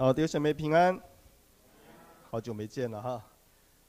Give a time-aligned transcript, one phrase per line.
[0.00, 0.98] 好，弟兄姐妹平安，
[2.30, 3.22] 好久没见了哈，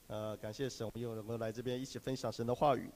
[0.08, 2.90] 呃，感谢神，我们又能够来这边一起分享神的话语。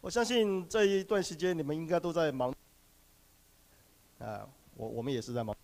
[0.00, 2.50] 我相信这一段时间你们应该都在忙，
[4.20, 5.54] 啊，我我们也是在忙。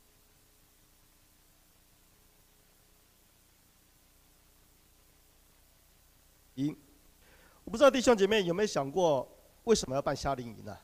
[6.57, 6.76] 营，
[7.64, 9.26] 我不知道弟兄姐妹有没有想过，
[9.64, 10.76] 为什么要办夏令营呢？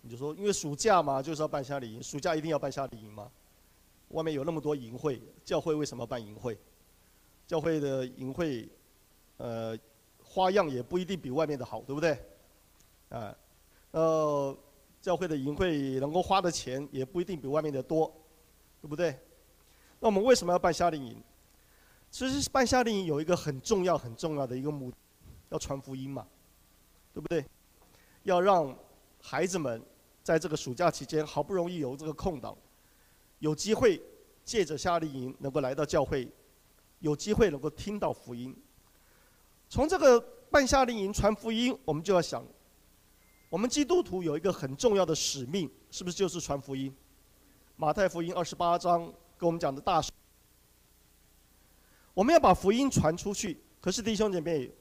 [0.00, 2.02] 你就说，因为暑假嘛，就是要办夏令营。
[2.02, 3.30] 暑假一定要办夏令营吗？
[4.08, 6.58] 外面有那么多营会，教会为什么要办营会？
[7.46, 8.68] 教会的营会，
[9.36, 9.76] 呃，
[10.22, 12.18] 花样也不一定比外面的好，对不对？
[13.08, 13.36] 啊，
[13.90, 14.56] 呃，
[15.00, 18.14] 教会的营会能够花的钱也不一定比外面的多，
[18.80, 19.18] 对不对？
[20.00, 21.22] 那我们为什么要办夏令营？
[22.10, 24.96] 其实办夏令营有一个很重要、很重要的一个目的，
[25.50, 26.26] 要传福音嘛，
[27.12, 27.44] 对不对？
[28.22, 28.74] 要让
[29.30, 29.82] 孩子们
[30.22, 32.56] 在这个暑假期间，好不容易有这个空档，
[33.40, 34.00] 有机会
[34.42, 36.26] 借着夏令营能够来到教会，
[37.00, 38.56] 有机会能够听到福音。
[39.68, 40.18] 从这个
[40.50, 42.42] 办夏令营传福音，我们就要想，
[43.50, 46.90] 我们基督徒有一个很重要的使命，是不是就是传福音？
[47.76, 50.10] 马太福音二十八章跟我们讲的大事，
[52.14, 53.60] 我们要把福音传出去。
[53.78, 54.72] 可是弟兄姐妹。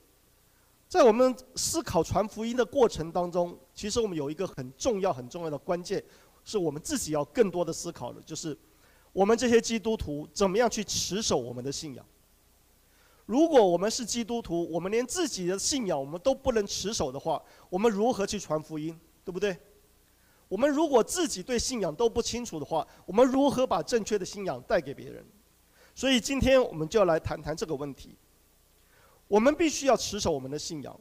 [0.87, 6.01] 在我们思考传福音的过程当中，其实我们有一个很重要、很重要的关键，
[6.45, 8.57] 是我们自己要更多的思考的，就是
[9.11, 12.05] 我们这些基督徒怎么样去持守我们的信仰。
[13.25, 18.97] 如果我们是基督徒，我们连自己的信仰我们都不能持守的话，我们如何去传福音？
[19.25, 19.57] 对不对？
[20.47, 25.25] 我们如果自己对信仰都不清楚的话，我们如何把正确的信仰带给别人？
[25.93, 28.17] 所以今天我们就要来谈谈这个问题。
[29.27, 30.99] 我们必须要持守我们的信仰。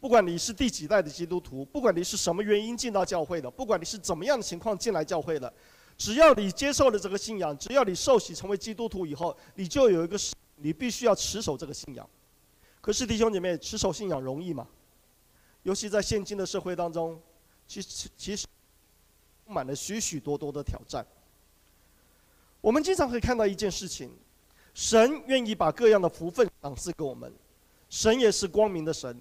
[0.00, 5.52] 不管你是第几代的基督徒，不管你是什么原因进到教会的，不管你是怎么样的情况进来教会的，
[5.98, 10.18] 只要你接受了这个信仰，只要你受洗成为基督徒以后，你就有一个，
[10.56, 12.08] 你必须要持守这个信仰。
[12.80, 14.66] 可是弟兄姐妹，持守信仰容易吗？
[15.64, 17.20] 尤其在现今的社会当中，
[17.68, 18.46] 其实其实
[19.44, 21.06] 充满了许许多多的挑战。
[22.62, 24.10] 我们经常会看到一件事情。
[24.74, 27.32] 神愿意把各样的福分赏赐给我们，
[27.88, 29.20] 神也是光明的神，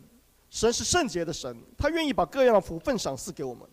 [0.50, 3.68] 神是圣洁的神，他愿意把各样的福分赏赐给我们。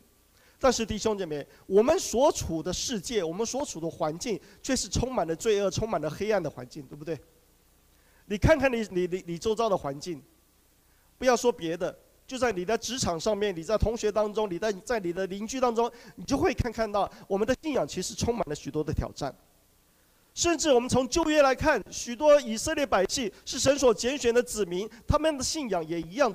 [0.59, 7.21] 但是弟兄姐妹，我们所处的世界，我们所处的环境，却是充满了罪恶、充满了黑暗的环境，对不对？
[8.25, 10.21] 你看看你你你你周遭的环境，
[11.19, 11.95] 不要说别的，
[12.27, 19.33] 就在你的职场上面，你在同学当中，你在在你的邻居当中，你就会看看到我们的信仰其实充满了许多的挑战。
[20.37, 26.31] 甚至我们从旧约来看，许多以色列百姓是神所拣选的子民，他们的信仰也一样。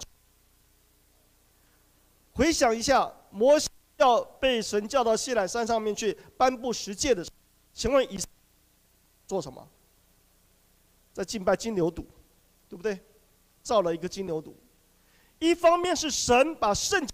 [2.31, 7.35] 回想一下，摩西要被神叫到西乃山上面去颁布十诫的时候，
[7.75, 8.19] 请问以
[9.27, 9.69] 做什么？
[11.13, 12.03] 在敬拜金牛犊，
[12.67, 12.99] 对不对？
[13.61, 14.51] 造了一个金牛犊。
[15.37, 17.07] 一方面是神把圣，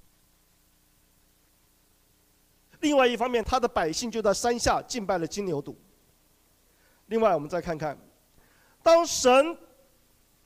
[2.79, 5.75] 另外一方面他的百姓就在山下敬拜了金牛犊。
[7.07, 7.97] 另外，我们再看看，
[8.83, 9.57] 当神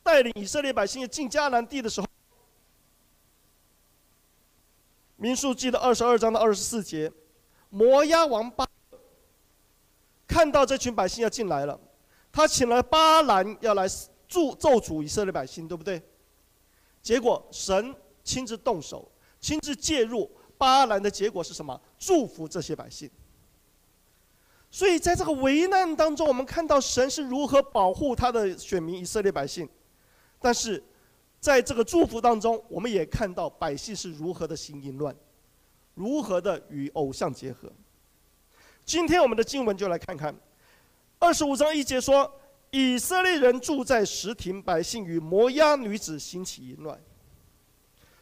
[0.01, 2.07] 带领以色列百姓进迦南地的时候，
[5.15, 7.11] 《民数记》的二十二章的二十四节，
[7.69, 8.65] 摩押王巴
[10.27, 11.79] 看到这群百姓要进来了，
[12.31, 13.87] 他请了巴兰要来
[14.27, 16.01] 祝咒诅以色列百姓，对不对？
[17.01, 21.79] 结果神亲自动手，亲自介入，巴兰的结果是什么？
[21.97, 23.09] 祝福这些百姓。
[24.73, 29.67] 所以，在这个危难当中，我们看到神是如何保护他的选民以色列百姓；
[30.39, 30.81] 但是，
[31.41, 35.13] 在这个祝福当中，我们也看到百姓是如何的行淫乱，
[35.93, 37.69] 如何的与偶像结合。
[38.85, 40.33] 今天我们的经文就来看看，
[41.19, 42.31] 二十五章一节说：
[42.69, 46.97] 以色列人住在石亭，百姓与摩押女子行起淫乱。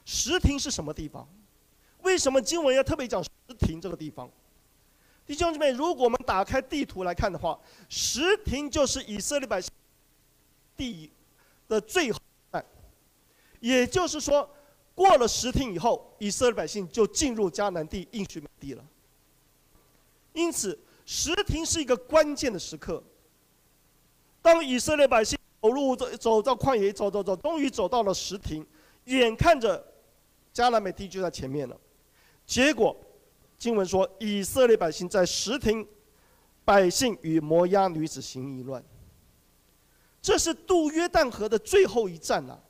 [0.04, 1.30] 石亭是什么地方？
[2.02, 3.30] 为什么经文要特别讲石
[3.60, 4.28] 亭这个地方？
[5.30, 9.72] 弟兄姊妹，如果我们打开地图来看的话，石亭就是以色列百姓
[10.76, 11.12] 地
[11.68, 12.20] 的最后，
[13.60, 14.50] 也就是说，
[14.96, 18.84] 过了什亭以后，以色列百姓就进入迦南地应许地了。
[20.34, 23.04] 因此，什亭是一个关键的时刻。
[24.42, 28.66] 当以色列百姓走路走走到旷野，走走走，终于走到了什亭，
[29.06, 29.94] 眼看着
[30.52, 31.80] 迦南美地就在前面了，
[32.48, 33.00] 结果。
[33.60, 35.86] 经文说，以色列百姓在什亭，
[36.64, 38.82] 百姓与摩押女子行淫乱。
[40.22, 42.64] 这是渡约旦河的最后一站了、啊。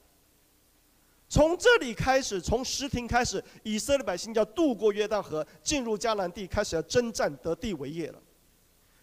[1.27, 8.19] 从这里开始，从什亭开始，以色列百姓要渡过约旦河，进入迦南地，开始要征战得地为业了。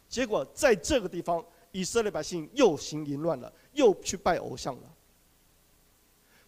[0.08, 4.92] 结果在这个地方，以色列百姓又行淫乱了，又去拜偶像了。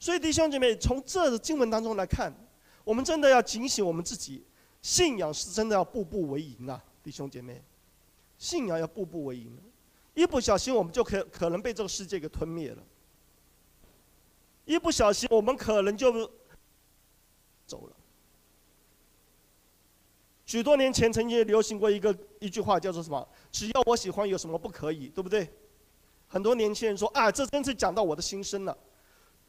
[0.01, 2.33] 所以弟兄姐妹，从这个经文当中来看，
[2.83, 4.45] 我们真的要警醒我们自己，
[4.89, 7.63] 信仰是真的要步步为营啊，弟兄姐妹，
[8.39, 9.55] 信仰要步步为营，
[10.15, 12.83] 一不小心我们就可可能被这个世界给吞灭了。
[14.65, 16.11] 一不小心，我们可能就
[17.67, 17.97] 走了。
[20.47, 23.29] 许多年前曾经流行过一个一句话，叫做什么？
[23.53, 25.09] 只要我喜欢，有什么不可以？
[25.09, 25.53] 对不对？
[26.29, 28.75] 很多年轻人说：“啊，这真是讲到我的心声了。”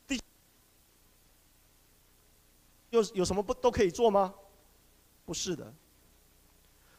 [0.05, 0.19] 第，
[2.89, 4.35] 有有什么不都可以做吗？
[5.29, 5.71] 不是的。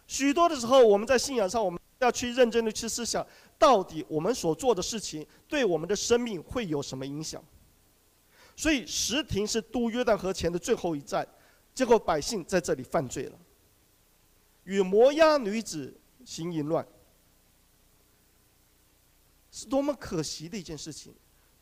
[0.07, 3.27] 许多的时候，我们在信仰上，我们要去认真的去思想，
[3.59, 7.45] 到底我们所做的事情对我们的生命会有什么影响？
[8.55, 11.27] 所以石亭是渡约旦河前的最后一站，
[11.75, 13.39] 结果百姓在这里犯罪了，
[14.63, 15.93] 与摩押女子
[16.25, 16.87] 行淫乱，
[19.51, 21.13] 是多么可惜的一件事情。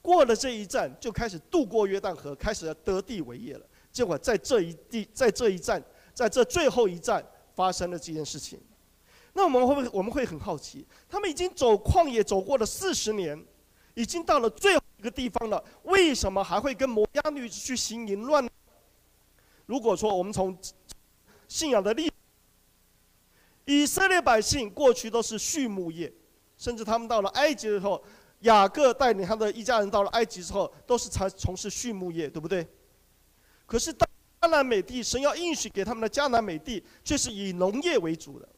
[0.02, 3.66] 过了这一站，就开始渡过约旦河，开始要得地为业了。
[3.90, 5.82] 结果在这一地，在这一站，
[6.18, 7.24] 在这最后一站
[7.54, 8.60] 发生了这件事情。
[9.34, 13.40] 那我们会不会我们会很好奇，他们已经走旷野走过了四十年，
[13.94, 14.82] 已经到了最后。
[14.98, 18.44] 一个地方了，为什么还会跟摩押女子去行淫乱？
[19.64, 20.58] 如果说我们从
[21.46, 22.10] 信仰的历，
[23.64, 26.12] 以色列百姓过去都是畜牧业，
[26.56, 28.02] 甚至他们到了埃及的时候，
[28.40, 32.66] 雅各带领他的一家人到了埃及之后，都是从从事畜牧业，对不对？
[33.66, 34.08] 可是当
[34.40, 38.48] 迦南美地，神要应许给他们的迦南美地，却是以农业为主的。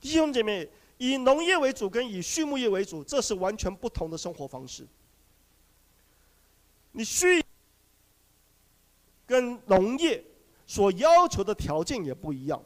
[0.00, 4.86] 弟兄姐妹，以农业为主跟以畜牧业为主，这是完全不同的生活方式。
[6.92, 7.42] 你需
[9.26, 10.22] 跟农业
[10.66, 12.62] 所要求的条件也不一样，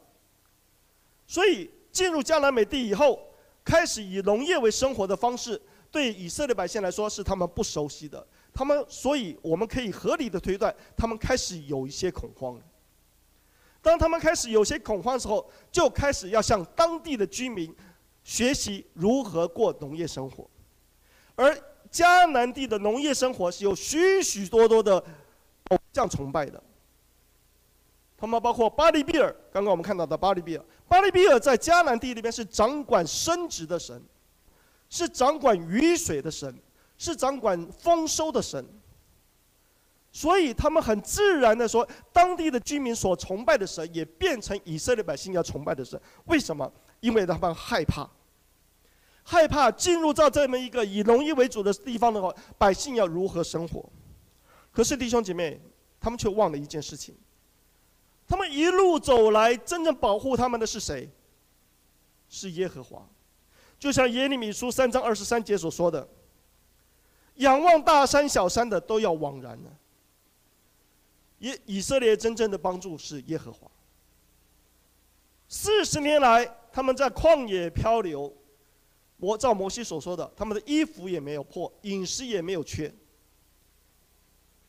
[1.25, 3.19] 所以进入迦南美地以后，
[3.63, 8.25] 开始以农业为生活的方式，对以色列百姓来说是他们不熟悉的。
[8.59, 12.59] 他们，所以我们可以合理的推断，他们开始有一些恐慌。
[13.81, 17.73] 当他们开始有些恐慌的时候，就开始要向当地的居民
[18.21, 20.45] 学习如何过农业生活，
[21.35, 21.57] 而。
[21.91, 25.03] 迦南地的农业生活是有许许多多的
[25.69, 26.61] 偶像崇拜的，
[28.15, 33.99] 他们包括巴力比尔，刚刚我们看到的巴力比尔，巴力比尔在迦南地里面是掌管生殖的神，
[34.87, 36.55] 是掌管雨水的神，
[36.99, 38.63] 是掌管丰收的神，
[40.11, 46.71] 所以他们很自然的说，当地的居民所崇拜的神也变成以色列百姓要崇拜的神，为什么？
[46.99, 48.07] 因为他们害怕。
[49.23, 53.87] 害怕进入到这么一个以农业为主的地方的话，百姓要如何生活？
[54.71, 55.61] 可是弟兄姐妹，
[55.99, 57.15] 他们却忘了一件事情：
[58.27, 61.09] 他们一路走来，真正保护他们的是谁？
[62.27, 63.07] 是耶和华。
[63.79, 66.05] 就像耶利米书三章二十三节所说的
[67.39, 69.77] ：“仰望大山小山的都要枉然了。”
[71.39, 73.69] 以以色列真正的帮助是耶和华。
[75.47, 78.33] 四十年来，他们在旷野漂流。
[79.17, 82.89] 我照摩西所说的，他们的衣服也没有破，饮食也没有缺。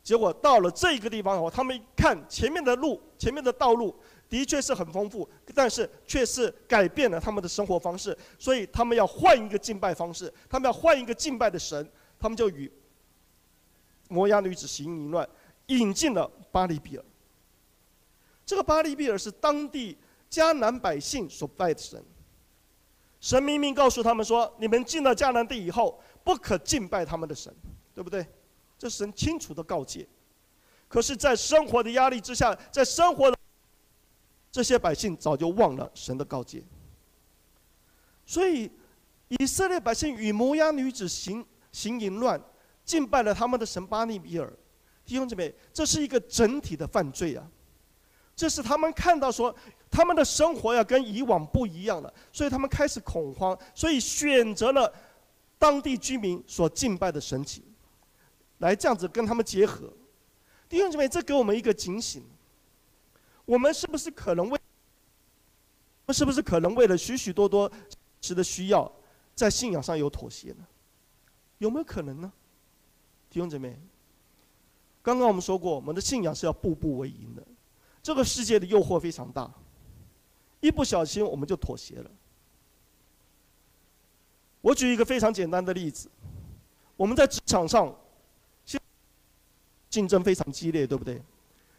[0.03, 3.95] 结果到了这个地方的话，他们一看前面的路，前面的道路
[4.27, 11.89] 的确是很丰富，但是却是改变了他们的生活方式，所以他们要换一个敬拜方式，他们要换一个敬拜的神，
[12.21, 12.71] 他们就与
[14.07, 15.27] 摩押女子行淫乱，
[15.67, 17.03] 引进了巴力比尔。
[18.45, 19.97] 这个巴力比尔是当地
[20.29, 22.03] 迦南百姓所拜的神。
[23.19, 27.53] 神明明告诉他们说：“你们进了迦南地以后，不可敬拜他们的神，
[27.93, 28.25] 对不对？”
[28.77, 30.07] 这神清楚的告诫。
[30.87, 33.37] 可是，在生活的压力之下，在生活的
[34.51, 36.63] 这些百姓早就忘了神的告诫。
[38.25, 38.69] 所以，
[39.29, 42.41] 以色列百姓与摩押女子行行淫乱，
[42.83, 44.51] 敬拜了他们的神巴力毕尔。
[45.05, 47.45] 弟兄姊妹，这是一个整体的犯罪啊！
[48.35, 49.55] 这是他们看到说。
[49.93, 54.89] 他们的生活要跟以往不一样了，所以他们开始恐慌，所以选择了
[55.59, 57.59] 当地居民所敬拜的神祇，
[58.59, 59.91] 来这样子跟他们结合。
[60.69, 62.23] 弟兄姊妹，这给我们一个警醒：
[63.43, 64.57] 我们是不是可能为，
[66.05, 67.69] 我们是不是可能为了许许多多
[68.21, 68.89] 时的需要，
[69.35, 70.65] 在信仰上有妥协呢？
[71.61, 72.33] 有没有可能呢？
[73.29, 73.79] 弟兄姊妹，
[75.03, 77.43] 刚刚我们说过，我们的信仰是要步步为营的，
[78.01, 79.47] 这个世界的诱惑非常大。
[80.59, 82.09] 一不小心，我们就妥协了。
[84.59, 86.09] 我举一个非常简单的例子：
[86.97, 87.95] 我们在职场上，
[89.87, 91.21] 竞争非常激烈，对不对？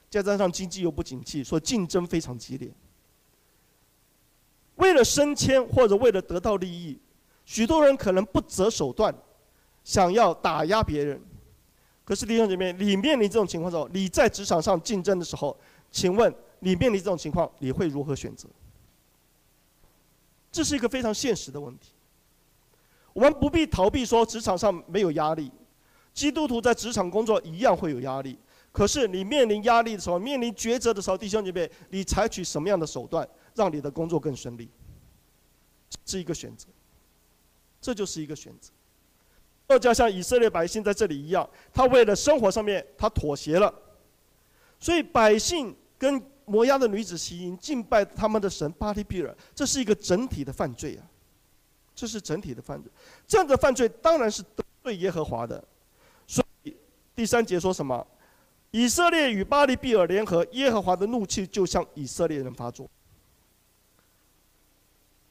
[0.09, 2.73] 再加上经济又不景气，所以竞争非常激烈。
[4.77, 7.01] 为了升迁或者为了得到利益，
[7.45, 9.13] 许多人可能不择手段，
[9.85, 11.21] 想要打压别人。
[12.05, 15.57] 可是弟兄姐妹，你面临这种情况的时候，你在职场上竞争的时候，
[15.91, 18.49] 请问你面临这种情况，你会如何选择？
[20.51, 21.93] 这是一个非常现实的问题。
[23.13, 25.51] 我们不必逃避说职场上没有压力，
[26.13, 28.39] 基督徒在职场工作一样会有压力。
[28.73, 34.69] 可是你面临压力的时候，面临抉择的时候，弟兄姐妹，你采取什么样的手段，让你的工作更顺利？
[36.07, 36.67] 是一个选择，
[37.81, 38.73] 这就是一个选择。
[39.79, 43.73] 就要像以色列百姓在这里一样，他为了生活上面他妥协了，
[44.79, 51.03] 所以百姓跟摩押的女子行淫，敬拜他们的神巴力毗尔，这是一个整体的犯罪啊，
[51.95, 52.91] 这是整体的犯罪。
[53.27, 55.63] 这样的犯罪当然是得罪耶和华的。
[56.27, 56.77] 所以
[57.15, 58.07] 第三节说什么？
[58.73, 62.89] 以色列与巴力毗尔联合，耶和华的怒气就向以色列人发作。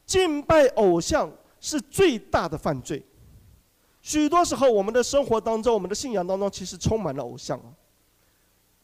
[0.05, 3.03] 敬拜偶像是最大的犯罪。
[4.01, 7.71] 许多时候，我们的生活当中，我们的信仰当中，其实充满了偶像啊。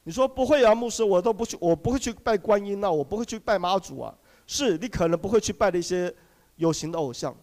[0.04, 4.16] 你说不会啊，牧师，我都不去，我不会去拜观音啊，我不会去拜妈祖啊。
[4.46, 6.14] 是你可能不会去拜那些
[6.56, 7.36] 有形的偶像，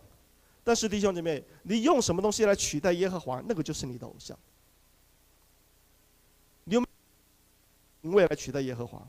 [0.63, 4.35] 但是弟兄姐妹，你用什么东西来取代耶和华，那个就是你的偶像。
[6.65, 9.07] 你有没有名位来取代耶和华？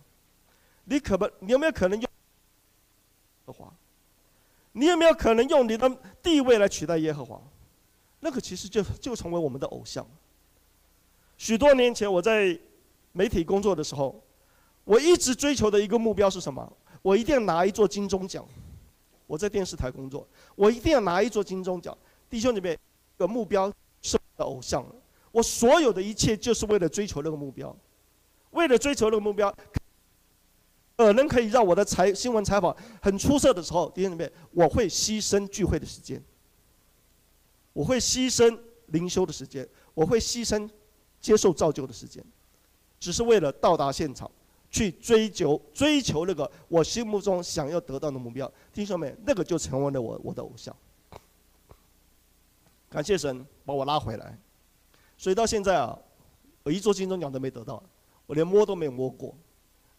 [0.83, 2.09] 你可不，你有没有可能用耶
[3.45, 3.73] 和华？
[4.73, 5.89] 你有没有可能用你的
[6.21, 7.41] 地位来取代耶和华？
[8.25, 10.03] 那个其实就就成为我们的偶像。
[11.37, 12.59] 许多年前我在
[13.11, 14.19] 媒体工作的时候，
[14.83, 16.73] 我一直追求的一个目标是什么？
[17.03, 18.43] 我一定要拿一座金钟奖。
[19.27, 21.95] 我在电视台工作，我一定要拿一座金钟奖。
[22.27, 22.75] 弟兄姐妹，
[23.15, 24.83] 个目标是我的偶像。
[25.31, 27.75] 我所有的一切就是为了追求那个目标，
[28.49, 29.55] 为了追求那个目标，
[30.97, 36.19] 可能可以让我的采新闻采访很出色的时候，弟兄姐妹，我会牺牲聚会的时间。
[37.75, 40.69] 我会牺牲灵修的时间，我会牺牲
[41.19, 42.23] 接受造就的时间，
[43.01, 44.31] 只是为了到达现场，
[44.71, 48.49] 去追求追求那个我心目中想要得到的目标。
[48.71, 50.73] 弟兄们，那个就成为了我我的偶像。
[52.89, 54.39] 感谢神把我拉回来，
[55.17, 55.99] 所以到现在啊，
[56.63, 57.83] 我一座金钟奖都没得到，
[58.25, 59.35] 我连摸都没有摸过，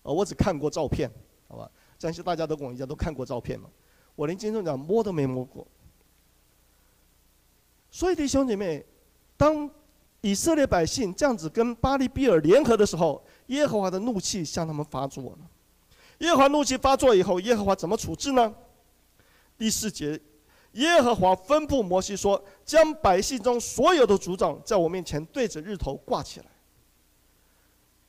[0.03, 1.11] 啊，我只看过照片，
[1.47, 1.71] 好吧？
[1.99, 3.69] 相信大家都跟我一样都看过照片嘛，
[4.15, 5.67] 我连金钟奖摸都没摸过。
[7.97, 8.85] 所以弟兄姐妹，
[9.39, 9.71] 当
[10.21, 15.39] 以色列百姓这样子跟巴力比尔联合的时候，耶和华的怒气向他们发作了。
[16.19, 18.55] 耶和华怒气发作以后，耶和华怎么处置呢？
[19.57, 20.21] 第四节，
[20.73, 26.47] 耶和华吩咐摩西说：“将百姓中所有的族长在我面前对着日头挂起来。”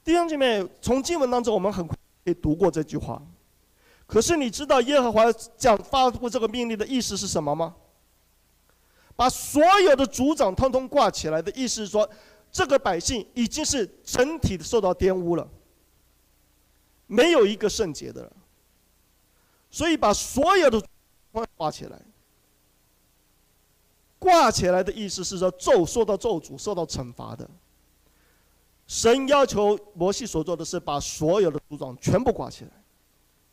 [0.03, 3.21] 弟兄姐妹，从经文当中我们很快可以读过这句话，
[4.05, 7.73] 可是你知道耶和华讲发布这个命令的意思是什么吗？
[9.17, 12.07] 把所有的族长通通挂起来的意思是说，
[12.51, 15.45] 这个百姓已经是整体的受到玷污了，
[17.07, 18.31] 没有一个圣洁的了。
[19.71, 20.81] 所以把所有的
[21.55, 21.99] 挂起来，
[24.19, 27.49] 挂起来的意思是说咒受到咒诅、受到惩罚的。
[28.85, 32.71] 神要求摩西所做的是把所有的族长全部挂起来，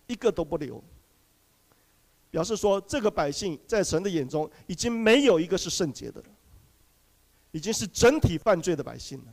[0.06, 0.85] 一个都不留。
[2.35, 6.26] 表示说，这个百姓在神的眼中已经没有一个是圣洁的了，
[7.53, 9.26] 已经是整体犯罪的百姓了。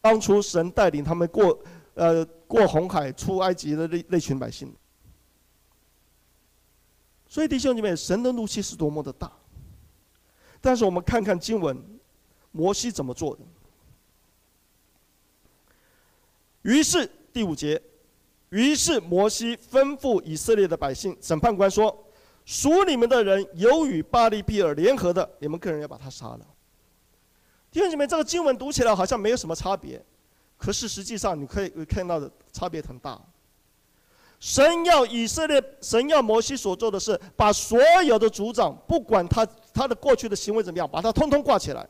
[0.00, 1.56] 当初神带领他们过，
[1.94, 4.74] 呃，过红海出埃及的那那群百姓。
[7.28, 9.30] 所以弟兄姐妹，神的怒气是多么的大。
[10.60, 11.80] 但是我们看看经文，
[12.50, 13.42] 摩西怎么做的。
[16.62, 17.80] 于是第五节。
[18.52, 22.06] 于是摩西吩咐以色列的百姓，审判官说
[22.44, 26.40] ：“属你们的人有与巴力毗尔联合的，你们个人要把他杀了。”
[27.72, 30.04] 弟兄姐妹，这个经文读起来好像没有什么差别，
[30.58, 33.18] 可是实际上你可以看到的差别很大。
[34.38, 41.88] 神要以色列，神要摩西所做的是，把所有的族长，不管他他的过去的行为怎么样，把他通通挂起来，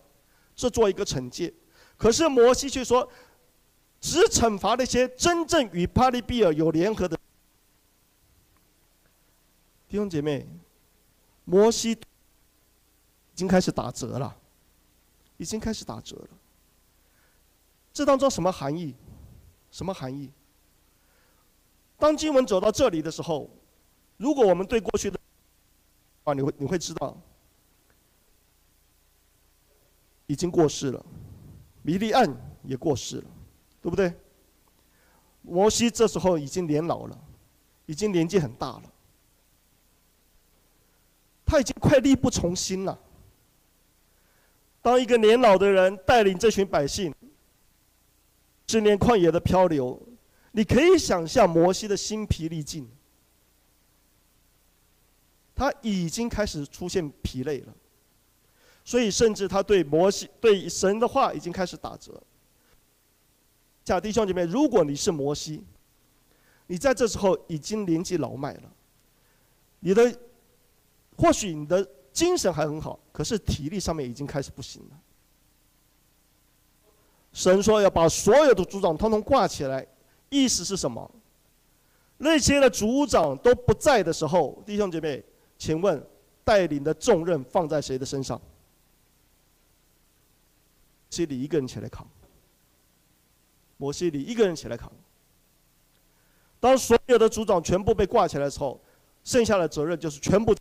[0.54, 1.52] 这做一个惩戒。
[1.96, 3.08] 可是摩西却说。
[4.02, 7.16] 只惩罚那些真正与巴力比尔有联合的
[9.88, 10.46] 弟兄姐妹。
[11.44, 11.98] 摩西已
[13.34, 14.36] 经开始打折了，
[15.36, 16.28] 已经开始打折了。
[17.92, 18.94] 这当中什么含义？
[19.72, 20.30] 什么含义？
[21.98, 23.50] 当经文走到这里的时候，
[24.16, 25.18] 如果我们对过去的
[26.22, 27.16] 啊，你会你会知道，
[30.26, 31.04] 已经过世了。
[31.82, 32.32] 米利暗
[32.62, 33.24] 也过世了，
[33.82, 34.14] 对不对？
[35.42, 37.18] 摩西这时候已经年老了，
[37.86, 38.82] 已经年纪很大了，
[41.44, 42.96] 他已经快力不从心了。
[44.80, 47.12] 当一个年老的人带领这群百姓，
[48.68, 50.00] 十年旷野的漂流，
[50.52, 52.88] 你可以想象摩西的心疲力尽，
[55.56, 57.74] 他已经开始出现疲累了，
[58.84, 62.22] 所以甚至他对摩西、对神的话已经开始打折。
[63.84, 65.64] 假弟兄姐妹，如果你是摩西，
[66.66, 68.72] 你在这时候已经年纪老迈了，
[69.80, 70.18] 你的
[71.16, 75.00] 或许你的精神还很好，可是体力上面已经开始不行了。
[77.32, 79.86] 神说要把所有的族长统统挂起来，
[80.28, 81.10] 意思是什么？
[82.18, 85.24] 那些的族长都不在的时候，弟兄姐妹，
[85.58, 86.00] 请问
[86.44, 88.40] 带领的重任放在谁的身上？
[91.10, 92.06] 是你一个人起来扛。
[93.82, 94.88] 摩西，你一个人起来扛。
[96.60, 98.80] 当所有的族长全部被挂起来的时候，
[99.24, 100.54] 剩下的责任就是全部。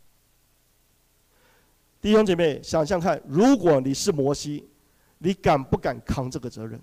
[2.00, 4.68] 弟兄姐妹，想想看，如果你是摩西，
[5.18, 6.80] 你敢不敢扛这个责任？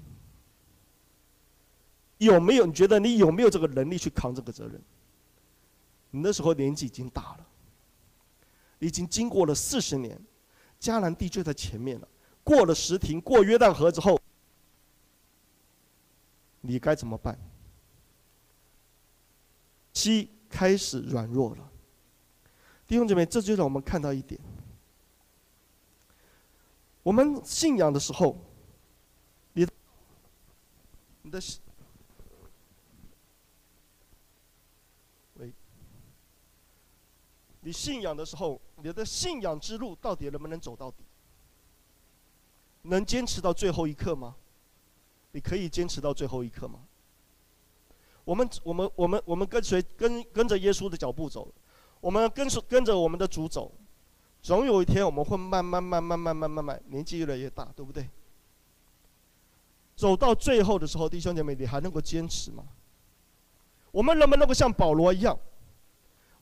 [2.19, 2.65] 有没有？
[2.65, 4.81] 你觉得你有没有这个能力去扛这个责任？
[6.11, 7.45] 你那时候年纪已经大了，
[8.79, 10.17] 已经经过了四十年，
[10.79, 12.07] 迦南地就在前面了。
[12.45, 14.17] 过了石亭，过约旦河之后。
[16.69, 17.35] 你该怎么办？
[19.91, 21.71] 七开始软弱了，
[22.85, 24.39] 弟兄姐妹，这就让我们看到一点：
[27.01, 28.37] 我们信仰的时候，
[29.53, 29.67] 你
[31.23, 31.41] 你的
[35.37, 35.51] 喂，
[37.61, 41.03] 你信仰的时候，你的信仰之路到底能不能走到底？
[42.83, 44.35] 能坚持到最后一刻吗？
[45.31, 46.79] 你可以坚持到最后一刻吗？
[48.25, 51.47] 我们我们我们我们跟随跟跟着耶稣的脚步走，
[51.99, 53.71] 我们跟随跟着我们的主走，
[54.41, 58.07] 总有一天我们会慢慢慢慢慢慢慢慢年纪越来越大，对不对？
[59.95, 62.63] 走到最后的时候，弟兄姐妹，你还能够坚持吗？
[63.91, 65.37] 我们能不能够像保罗一样？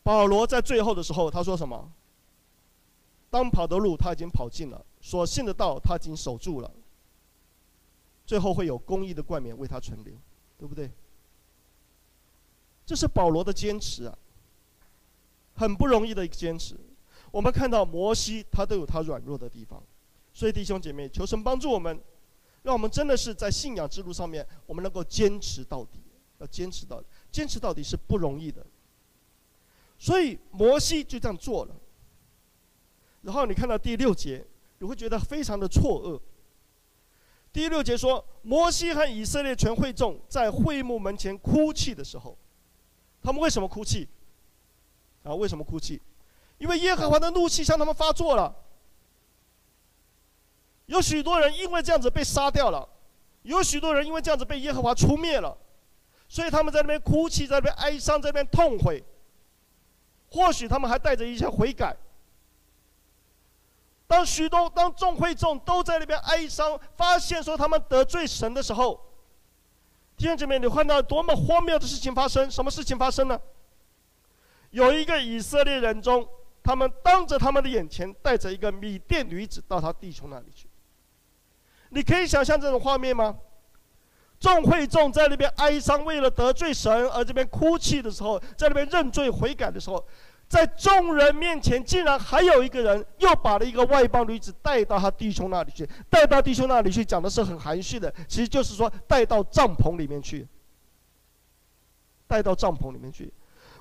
[0.04, 1.92] 保罗在最后的时候他说什么？
[3.30, 6.70] 当跑的路他已经跑尽了，所信的道他已经守住了。
[8.28, 10.14] 最后会有公义的冠冕为他存留，
[10.60, 10.92] 对不对？
[12.86, 14.18] 这是保罗的坚持啊，
[15.56, 16.76] 很不容易的一个坚持。
[17.32, 19.82] 我们看到摩西，他都有他软弱的地方，
[20.34, 21.98] 所以弟兄姐妹，求神帮助我们，
[22.64, 26.00] 让我们真的是在信仰之路上面，我们能够坚持到底，
[26.40, 28.66] 要坚持到底，坚持到底是不容易的。
[29.98, 31.76] 所以摩西就这样做了。
[33.22, 34.46] 然后你看到第六节，
[34.80, 36.20] 你会觉得非常的错愕。
[37.58, 42.38] 第六节说，摩西和以色列全会众在会幕门前哭泣的时候，
[43.20, 44.08] 他们为什么哭泣？
[45.24, 46.00] 啊，为什么哭泣？
[46.60, 48.56] 因为耶和华的怒气向他们发作了。
[50.86, 52.88] 有许多人因为这样子被杀掉了，
[53.42, 55.58] 有许多人因为这样子被耶和华除灭了，
[56.30, 59.04] 所以他们在那边哭泣，在那边哀伤，在那边痛悔。
[60.30, 61.98] 或许他们还带着一些悔改。
[64.08, 69.00] 当许多当众会众都在那边哀伤，发现说他们得罪神的时候，
[70.16, 72.50] 弟兄姐妹，你看到多么荒谬的事情发生？
[72.50, 73.38] 什么事情发生呢？
[74.72, 76.26] 有一个以色列人中，
[76.64, 80.70] 他们当着他们的眼前带着一个米甸女子到他弟兄那里去。
[81.90, 83.38] 你可以想象这种画面吗？
[84.40, 90.06] 众会众在那边哀伤，为了得罪神而这边哭泣的时候，在那边认罪悔改的时候。
[90.48, 100.48] 在众人面前，竟然还有一个人又把了一个外邦女子带到他弟兄那里去，带到弟兄那里去，讲的是很含蓄的，其实就是说带到帐篷里面去，
[102.28, 103.32] 带到帐篷里面去。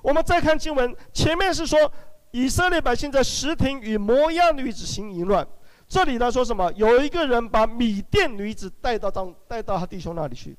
[0.01, 1.91] 我们再看经文，前面是说
[2.31, 5.47] 以色列百姓在石亭与摩押女子行淫乱，
[5.87, 6.69] 这里呢说什么？
[6.75, 10.57] 有一个人把米甸女子带到帐，带到他弟兄那里去。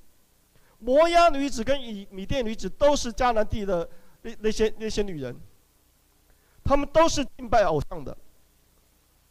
[0.78, 3.86] 摩押女子跟以米甸女子都是迦南地的
[4.22, 5.36] 那那些那些女人。
[6.68, 8.14] 他们都是敬拜偶像的，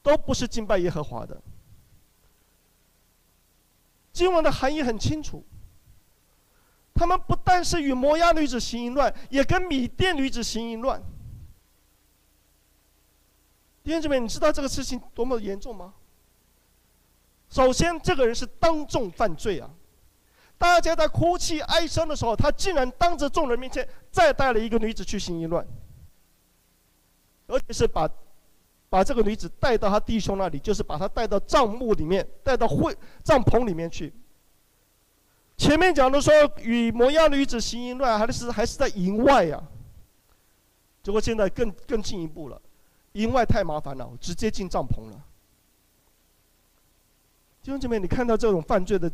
[0.01, 1.39] 都不是敬拜耶和华的。
[4.11, 5.45] 经文的含义很清楚，
[6.95, 10.99] 他们不但是与摩押女子行淫乱，也跟米甸女子行淫乱。
[13.83, 15.93] 弟兄姊妹，你知道这个事情多么严重吗？
[17.49, 19.69] 首先，这个人是当众犯罪啊！
[20.57, 25.63] 大家在哭泣哀伤的时候，他竟然当着众人面前再带了一个女子去行淫乱。
[27.47, 28.09] 而且是把，
[28.89, 34.13] 把这个女子带到他弟兄那里，就是把她带到帐幕里面，带到会帐篷里面去。
[35.57, 39.63] 前面讲的说与摩押女子行淫乱，还是还是在营外呀、啊？
[41.01, 42.61] 结果现在更更进一步了，
[43.13, 45.23] 营外太麻烦了，直接进帐篷了。
[47.63, 49.11] 弟兄姐妹，你看到这种犯罪的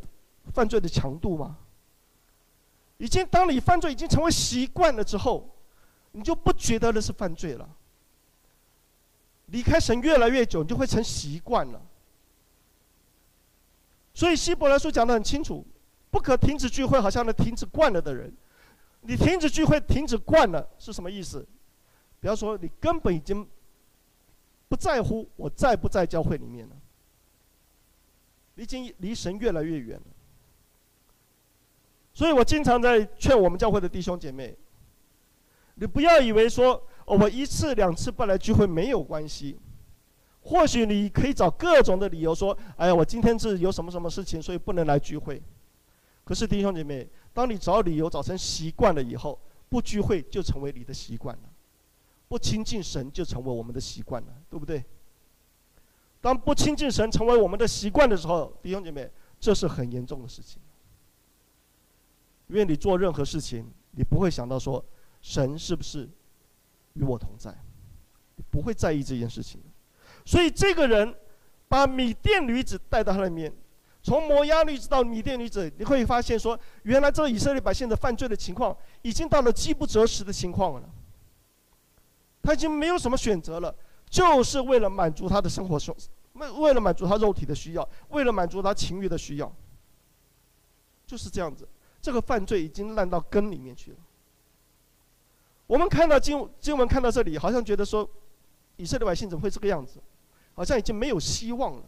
[0.52, 1.58] 犯罪的强度吗？
[2.98, 5.50] 已经当你犯罪已经成为习惯了之后，
[6.12, 7.68] 你就不觉得那是犯罪了。
[9.54, 11.80] 离开神越来越久，你就会成习惯了。
[14.12, 15.64] 所以希伯来书讲得很清楚，
[16.10, 18.34] 不可停止聚会，好像那停止惯了的人。
[19.02, 21.46] 你停止聚会，停止惯了是什么意思？
[22.20, 23.48] 比方说，你根本已经
[24.68, 26.76] 不在乎我在不在教会里面了，
[28.56, 30.06] 你已经离神越来越远了。
[32.12, 34.58] 所以我经常在劝我们教会的弟兄姐妹，
[35.76, 39.60] 你不要以为说，我们一次两次不来聚会没有关系，
[40.42, 45.42] 或许你可以找各种的理由说，哎呀，我今天是有什么什么事情，所以不能来聚会。
[46.24, 49.40] 可是弟兄姐妹，当你找理由找成习惯了以后，
[49.70, 51.44] 不聚会就成为你的习惯了。
[52.30, 54.84] 不亲近神就成为我们的习惯了，对不对？
[56.22, 60.62] 当不亲近神成为我们的习惯的时候，弟兄姐妹，这是很严重的事情。
[62.48, 64.84] 因为你做任何事情，你不会想到说
[65.22, 66.10] 神是不是
[66.94, 67.56] 与我同在，
[68.50, 69.62] 不会在意这件事情。
[70.26, 71.14] 所以这个人
[71.68, 73.54] 把米甸女子带到他里面，
[74.02, 80.90] 从摩押女子到米甸女子，你会发现说，原来这个以色列百姓的犯罪的情况已经到了饥不择食的情况了。
[82.42, 83.74] 他已经没有什么选择了，
[84.10, 85.94] 就是为了满足他的生活需，
[86.34, 89.56] 为为了满足他肉体的需要，为了满足他情欲的需要，
[91.06, 91.68] 就是这样子。
[92.02, 93.98] 这个犯罪已经烂到根里面去了。
[95.74, 98.08] 我们看到经经文看到这里，好像觉得说，
[98.76, 100.00] 以色列百姓怎么会这个样子？
[100.54, 101.84] 好像已经没有希望了。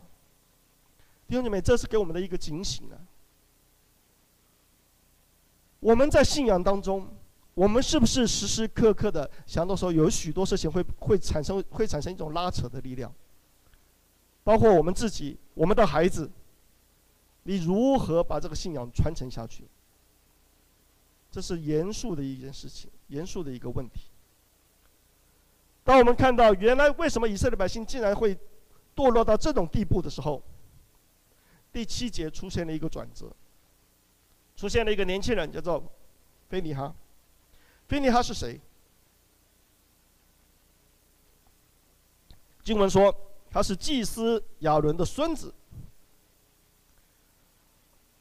[1.28, 2.98] 弟兄姐妹，这是给我们的一个警醒啊！
[5.80, 7.08] 我们在信仰当中。
[7.54, 13.13] 我们是不是时时刻刻的想到说，有许多事情会会产生会产生一种拉扯的力量？
[14.43, 16.28] 包括我们自己，我们的孩子，
[17.43, 19.63] 你如何把这个信仰传承下去？
[21.30, 24.02] 这是严肃的一件事情，严肃的一个问题。
[25.84, 28.36] 当我们看到原来为什么以色列百姓竟然会
[28.96, 30.41] 堕落到这种地步的时候，
[31.72, 33.32] 第七节出现了一个转折，
[34.56, 35.84] 出现了一个年轻人，叫做
[36.50, 36.94] 非尼哈。
[37.88, 38.60] 非尼哈是谁？
[42.63, 43.15] 经文说
[43.52, 45.54] 他是祭司亚伦的孙子。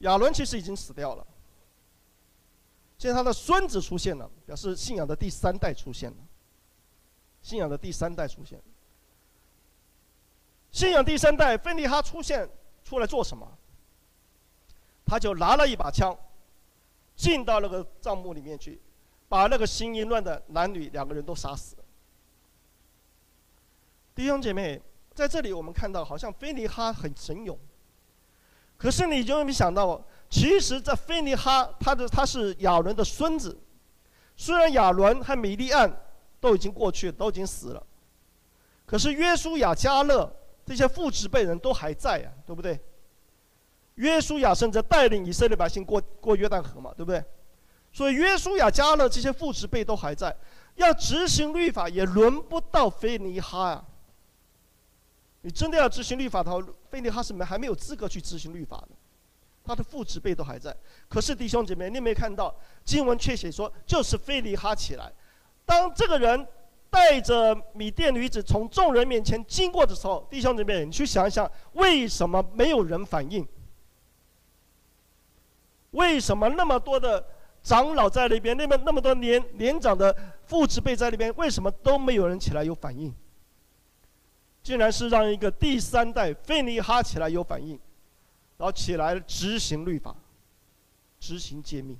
[0.00, 1.26] 亚伦其实已经死掉了，
[3.04, 6.16] 现在他的孙子出现了，表示信仰的第三代出现了。
[7.42, 8.58] 信仰的第三代出现，
[10.70, 12.48] 信仰第三代，非尼哈出现
[12.82, 13.46] 出来做什么？
[15.04, 16.16] 他就拿了一把枪，
[17.14, 18.80] 进到那个帐幕里面去。
[19.28, 21.76] 把那个行淫乱的男女两个人都杀死。
[24.14, 24.80] 弟兄姐妹，
[25.12, 27.58] 在这里我们看到，好像非尼哈很神勇。
[28.78, 30.02] 可是你就没想到，
[30.34, 33.56] 其实这菲尼哈他的他是亚伦的孙子。
[34.36, 35.88] 虽然亚伦和米利暗
[36.40, 37.86] 都已经过去，都已经死了，
[38.84, 40.28] 可是约书亚、迦勒
[40.66, 42.76] 这些父执辈人都还在呀、啊，对不对？
[43.94, 47.24] 约书亚甚至带领以色列百姓过过约旦河嘛，对不对？
[47.92, 50.36] 所以约书亚、迦勒这些父执辈都还在，
[50.74, 53.84] 要执行律法也轮不到菲尼哈呀、
[55.42, 58.88] 你真的要执行律法的话，菲尼哈是没还没有资格去执行律法的，
[59.64, 60.76] 他的父执辈都还在。
[61.08, 65.10] 可是弟兄姐妹，你没看到经文却写说，就是非利哈起来。
[65.64, 66.46] 当这个人
[66.90, 73.46] 带着米甸女子从众人面前经过的时候，弟兄姐妹，你去想一想，为什么没有人反应？
[75.92, 77.24] 为什么那么多的？
[77.62, 83.10] 长老在那边，那么那么多年年长的父执辈在那边，为什么都没有人起来有反应？
[84.62, 87.80] 竟然是让一个第三代费尼哈起来有反应，
[88.56, 90.14] 然后起来执行律法，
[91.18, 91.96] 执行诫命，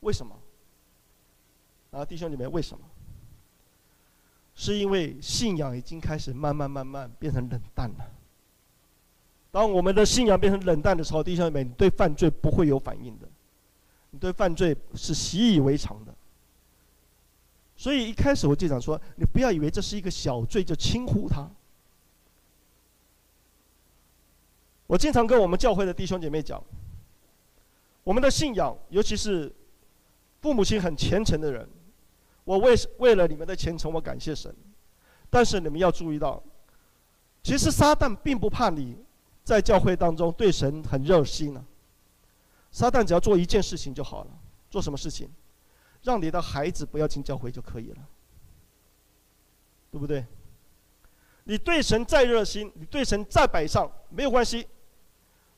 [0.00, 0.36] 为什么？
[1.90, 2.84] 啊，弟兄姐妹，为什么？
[4.54, 8.10] 是因为信仰已经开始慢慢慢慢变成冷淡了。
[9.50, 13.28] 当我们的信仰变成冷淡的时候，弟兄姐妹，你对犯罪不会有反应的。
[14.10, 16.14] 你对犯罪是习以为常的，
[17.76, 21.48] 所以一开始我就想说，你不要以为这是一个小罪就轻忽它。
[24.88, 26.60] 我经常跟我们教会的弟兄姐妹讲，
[28.02, 29.54] 我们的信仰，尤其是
[30.40, 31.68] 父母亲很虔诚的人，
[32.42, 34.52] 我为为了你们的虔诚，我感谢神。
[35.28, 36.42] 但是你们要注意到，
[37.42, 38.96] 其实撒旦并不怕你
[39.44, 41.62] 在教会当中对神很热心呢、
[42.72, 44.30] 撒旦只要做一件事情就好了，
[44.70, 45.28] 做什么事情？
[46.02, 48.08] 让你的孩子不要进教会就可以了，
[49.90, 50.24] 对不对？
[51.44, 54.66] 你对神再热心，你对神再摆上，没有关系。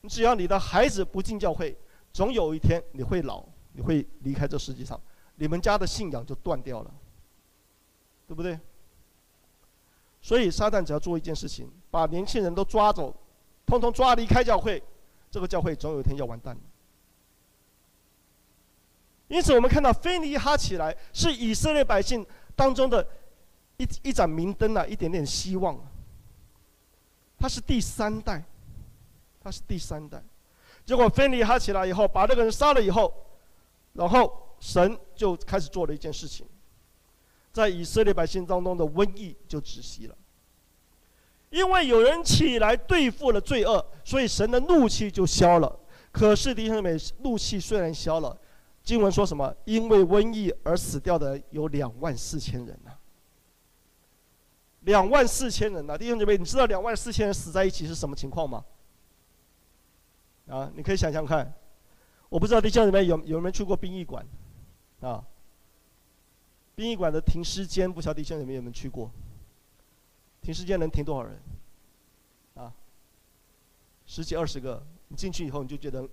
[0.08, 1.76] 只要你的孩子不进教会，
[2.12, 5.00] 总有一天你会老，你会离开这世界上，
[5.36, 6.94] 你们家的信仰就断掉了，
[8.26, 8.58] 对不对？
[10.22, 13.14] 所以撒旦只要做一件事情，把年轻人都抓走，
[13.64, 14.82] 通通抓离开教会，
[15.30, 16.58] 这个教会总有一天要完蛋。
[19.28, 23.06] 因此，我们看到非尼哈起来是以色列百姓当中的
[23.76, 25.84] 一一盏明灯啊，一点点希望啊。
[27.38, 28.44] 他是第三代，
[29.40, 30.22] 他是第三代。
[30.85, 33.12] 结果芬尼哈起来以后，把那个人杀了以后，
[33.94, 36.46] 然后神就开始做了一件事情。
[37.53, 40.16] 在以色列百姓当中的瘟疫就止息了，
[41.50, 45.79] 因为有人起来对付了罪恶，所以神的怒气就消了。
[46.12, 48.38] 可是弟兄姊妹，怒气虽然消了，
[48.85, 49.53] 经文说什么？
[49.64, 52.92] 因为瘟疫而死掉的有两万四千人呐，
[54.81, 58.64] 两万四千人呐，弟兄姊妹，你知道两万四千人死在一起是什么情况吗？
[60.50, 61.52] 啊，你可以想想看，
[62.28, 64.26] 我不知道弟兄姊妹有有没有去过殡仪馆，
[65.00, 65.24] 啊。
[66.74, 69.10] 殡仪馆的停尸间，不晓得弟兄姊妹有没有去过？
[70.40, 71.38] 停尸间能停多少人？
[72.54, 72.72] 啊，
[74.06, 74.82] 十几二十个。
[75.08, 76.08] 你进去以后，你就觉得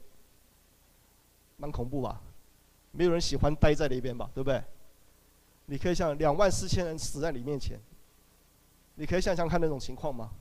[1.56, 2.22] 蛮恐怖吧？
[2.92, 4.30] 没有人喜欢待在那边吧？
[4.34, 4.64] 对不对？
[5.68, 7.80] 你可以想两万四千人死在你面前，
[8.96, 10.32] 你可以想想看那种情况吗？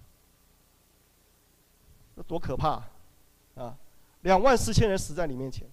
[2.15, 2.83] 那多可怕
[3.57, 3.79] 啊！
[4.27, 5.65] 两万四千人死在你面前，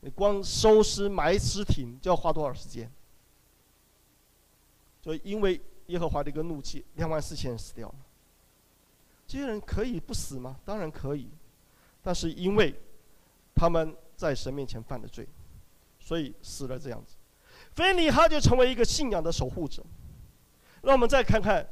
[0.00, 2.90] 你光收尸埋尸体就要花多少时间？
[5.02, 7.94] 所以，因为耶和华的一个怒气，两万四千人死掉了。
[9.26, 10.58] 这些人可以不死吗？
[10.64, 11.28] 当然可以，
[12.00, 12.74] 但是因为
[13.54, 15.28] 他们在神面前犯了罪，
[16.00, 17.16] 所以死了这样子。
[17.74, 19.84] 非尼哈就成为一个信仰的守护者。
[20.80, 21.68] 让我们再看看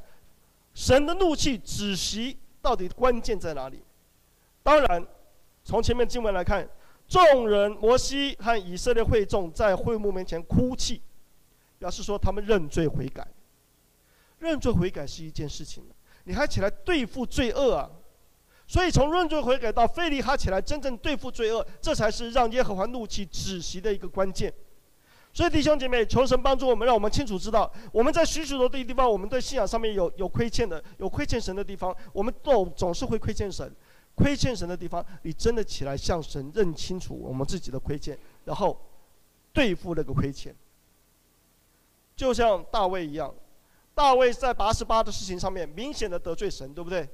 [0.74, 3.82] 神的怒气止息到底关键在哪里？
[4.62, 5.06] 当然，
[5.70, 6.68] 从前面经文来看，
[7.06, 11.00] 众人摩西和以色列会众在会幕面前哭泣。
[11.78, 13.24] 表示说他们认罪悔改，
[14.40, 15.84] 认罪悔改是一件事情，
[16.24, 17.88] 你还起来对付罪恶啊？
[18.66, 24.52] 所以从认罪悔改到非利哈起来真正对付罪恶，这才是让耶和华怒气止息的一个关键。
[25.32, 33.72] 所以弟兄姐妹，求神帮助我们，让我们清楚知道，我们在许许多多的地方，我们对信仰上面有有亏欠的，有亏欠神的地方，我们都总是会亏欠神。
[34.20, 38.78] 亏欠神的地方，你真的起来向神认清楚我们自己的亏欠，然后
[39.52, 40.54] 对付那个亏欠。
[42.14, 43.34] 就像大卫一样，
[43.94, 47.08] 大卫在八十八的事情上面明显的得罪神，对不对？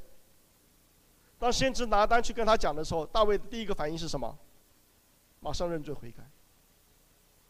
[1.39, 4.37] 当先知拿单去跟他讲的时候，大卫的第一个反应是什么？
[5.39, 6.25] 马上认罪悔改，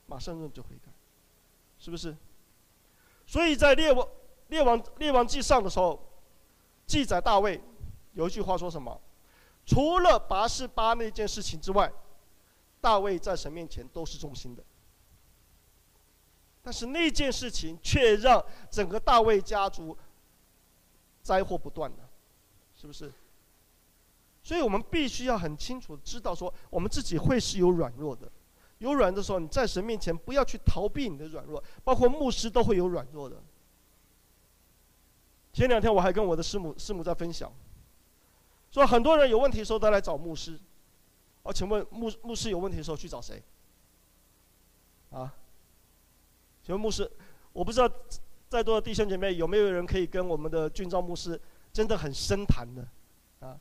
[0.07, 0.93] 马上认罪悔改，
[1.79, 2.15] 是不是？
[3.27, 4.07] 所以在列王
[4.49, 5.99] 列王列王记上的时候，
[6.87, 7.59] 记载大卫
[8.13, 9.01] 有一句话说什么？
[9.67, 11.93] 除了拔示巴那件事情之外，
[12.81, 14.65] 大卫在神面前都是忠心的。
[16.63, 19.97] 但是那件事情却让整个大卫家族
[21.21, 22.09] 灾祸不断的，
[22.75, 23.13] 是不是？
[24.43, 28.31] 所以我们必须要很清楚知道说，我们自己会是有软弱的，
[28.79, 33.43] 有软的时候，你在神面前不要去逃避你的软弱，包括牧师都会有软弱的。
[35.53, 37.53] 前两天我还跟我的师母师母在分享，
[38.77, 40.61] 说很多人有问题的时候都来找牧师，
[41.45, 43.43] 哦，请问牧牧师有问题的时候去找谁？
[45.11, 45.35] 啊？
[46.63, 47.11] 请问牧师，
[47.55, 47.91] 我不知道
[48.51, 51.41] 在座的弟兄姐妹有没有人可以跟我们的俊昭牧师
[51.73, 52.87] 真的很深谈的，
[53.41, 53.59] 啊，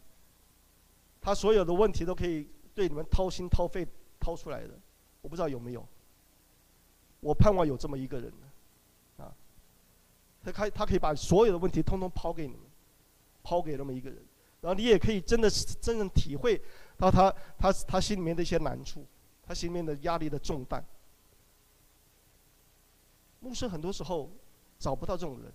[1.22, 3.88] 他所有的问题都可以对你们掏心掏肺
[4.20, 4.78] 掏出来的，
[5.22, 5.88] 我不知道有没有。
[7.22, 8.34] 我盼望有这么一个人，
[9.18, 9.32] 啊，
[10.44, 12.64] 他开他可以把所有的问题通通抛给你们，
[13.44, 14.25] 抛给那么一个人，
[14.66, 16.60] 然后你也可以真的是真正体会
[16.98, 19.06] 到他他他心里面的一些难处，
[19.44, 20.84] 他心里面的压力的重担。
[23.42, 24.32] 牧师很多时候
[24.80, 25.54] 找不到这种人，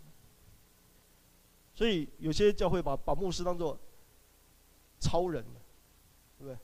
[1.74, 3.76] 所以有些教会把把牧师当做
[5.00, 5.44] 超人，
[6.38, 6.56] 对不对？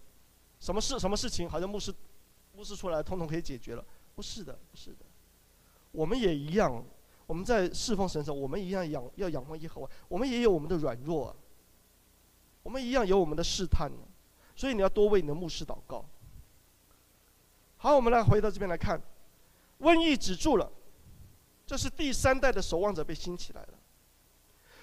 [0.61, 1.93] 什么事什么事情好像牧师
[2.55, 3.85] 牧师出来通通可以解决了？
[4.15, 4.99] 不是的，不是的。
[5.91, 6.81] 我们也一样，
[7.27, 11.35] 我们在侍奉神的时候，我们一样仰要仰望耶和华，我们也有我们的软弱，
[12.67, 13.89] 我们一样有我们的试探，
[14.57, 16.05] 所以你要多为你的牧师祷告。
[17.77, 19.01] 好，我们来回到这边来看，
[19.79, 20.69] 瘟疫止住了。
[21.65, 23.75] 这是第三代的守望者被兴起来了，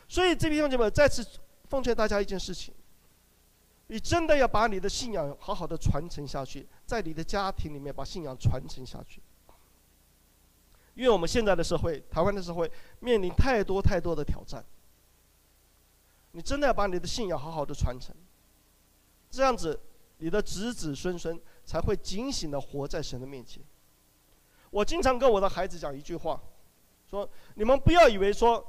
[0.08, 1.28] 所以这边兄弟们再次
[1.66, 2.74] 奉劝大家一件事情：
[3.88, 9.22] 你真的要把你的信仰好好的传承下去，在你的家庭里面把信仰传承下去。
[10.94, 14.64] 因为我们现在的社会，台湾的社会面临太多太多的挑战。
[16.34, 18.14] 你真的要把你的信仰好好的传承，
[19.30, 19.80] 这样子，
[20.18, 23.64] 你的子子孙孙才会警醒的活在神的面前。
[24.72, 26.42] 我经常跟我的孩子讲一句话，
[27.08, 28.66] 说：你们不要以为说，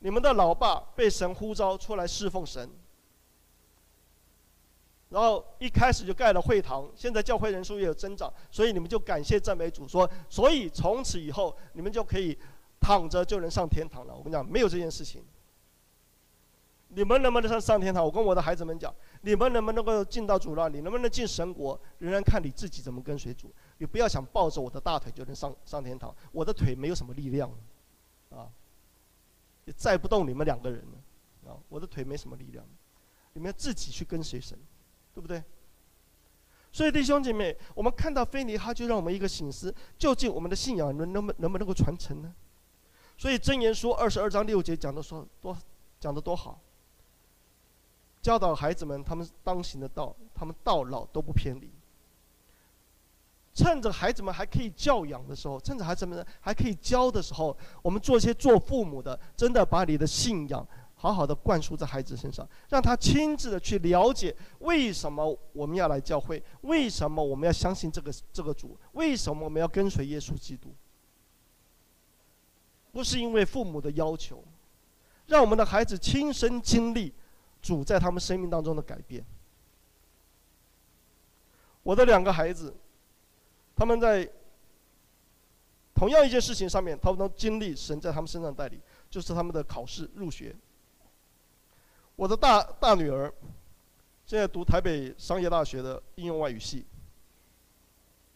[0.00, 2.70] 你们的老爸被神呼召出来侍奉神。
[5.08, 12.36] 然后一开始就盖了会堂，现在教会人数也有增长，所以你们就感谢赞美主说，所以从此以后你们就可以
[12.78, 14.14] 躺着就能上天堂了。
[14.14, 15.24] 我跟你讲，没有这件事情。
[16.96, 18.02] 你们能不能上上天堂？
[18.02, 20.80] 我跟我的孩子们讲，你们能不能够进到主那里？
[20.80, 21.78] 能不能进神国？
[21.98, 23.52] 仍然看你自己怎么跟随主。
[23.76, 27.50] 你不要想抱着我的大腿就能上上天堂，我的腿没有什么力量，
[28.30, 28.48] 啊，
[29.66, 30.82] 也载不动你们两个人，
[31.44, 32.64] 啊，我的腿没什么力量，
[33.34, 34.58] 你们要自己去跟随神。
[35.14, 35.42] 对不对？
[36.70, 42.34] 所以弟兄姐妹，我们看到腓尼哈，就让我们一个醒思：究竟我们的信仰能能不能不能够传承呢？
[43.16, 45.56] 所以箴言书二十二章六节讲的说多
[45.98, 46.60] 讲的多好，
[48.26, 51.70] 教导孩子们他们当行的道，他们到老都不偏离。
[53.54, 60.66] 趁着孩子们还可以教养的时候，趁着孩子们还可以教的时候，我们做一些做父母的，真的把你的信仰。
[60.96, 70.74] 好好的灌输在孩子身上，让他亲自的去了解为什么我们要来教会，为什么我们要相信这个这个主，为什么我们要跟随耶稣基督。
[72.90, 74.42] 不是因为父母的要求，
[75.26, 77.12] 让我们的孩子亲身经历
[77.66, 79.24] 主在他们生命当中的改变。
[81.82, 82.72] 我的两个孩子，
[83.74, 84.30] 他们在
[85.92, 90.54] 同样一件事情上面，他们都经历神在他们身上带领，就是他们的考试入学。
[92.14, 93.32] 我的大大女儿
[94.24, 96.86] 现在读台北商业大学的应用外语系。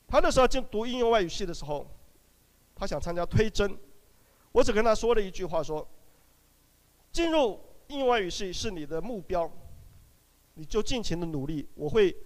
[0.08, 1.86] 她那时候进读应用外语系的时候，
[2.74, 3.78] 她想参加推甄，
[4.50, 5.86] 我只跟她说了一句话：说，
[7.12, 7.60] 进入
[7.90, 9.50] 应用外语系是你的目标，
[10.54, 12.16] 你就尽情的努力，我会，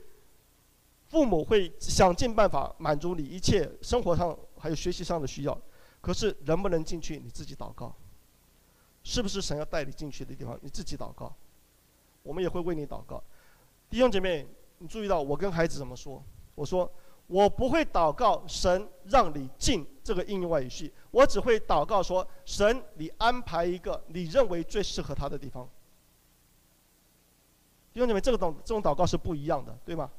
[1.08, 5.58] 父母会想尽办法满足你一切生活上还有学习上的需要。
[6.02, 7.96] 可是能不能进去，你自己祷告，
[9.02, 11.34] 是不是神要带你进去的地方，你自己祷告。
[12.22, 13.24] 我们也会为你祷告，
[13.88, 14.46] 弟兄姐妹，
[14.78, 16.22] 你注意到我跟孩子怎么说？
[16.54, 16.90] 我说
[17.26, 25.68] 我不会祷告神让你进这个应用外语系，我只会祷告说神，你安排一个你认为最适合他的地方。
[27.92, 30.10] 弟兄姐妹，这个祷这种祷告是不一样的，对吗？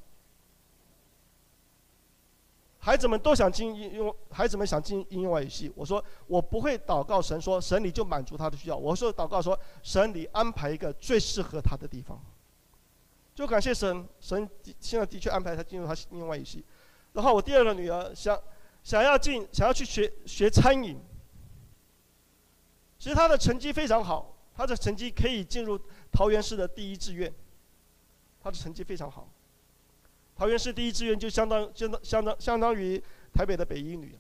[2.80, 5.72] 孩子们都想进应用，孩子们想进应用外语系。
[5.76, 8.78] 我说我不会祷告神说神你就满足他的需要。
[8.78, 12.20] 我说祷告说神你安排一个最适合他的地方。
[13.34, 16.64] 就感谢神，神现在的确安排他进入他应用外语系。
[17.16, 18.38] 然后我第二个女儿想
[18.84, 21.00] 想要进想要去学学餐饮。
[23.00, 25.80] 其实她的成绩非常好，她的成绩可以进入
[26.12, 27.34] 桃园市的第一志愿。
[28.44, 29.30] 她的成绩非常好。
[30.36, 33.02] 桃园市第一志愿就相当相当相当相当于
[33.34, 34.20] 台北的北一女。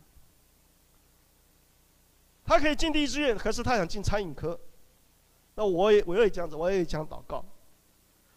[2.46, 4.58] 他可以进第一志愿，可是他想进餐饮科。
[5.56, 7.44] 那我也我也这样子，我也这样祷告。